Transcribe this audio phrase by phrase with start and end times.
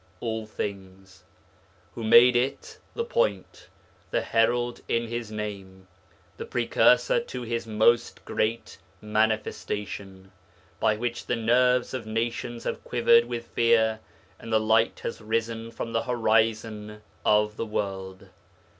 [0.19, 1.23] all things);
[1.93, 3.67] who made it (the Point)
[4.09, 5.87] the Herald in His Name,
[6.37, 10.31] the Precursor to His Most Great Manifestation,
[10.79, 13.99] by which the nerves of nations have quivered with fear
[14.39, 18.29] and the Light has risen from the horizon of the world.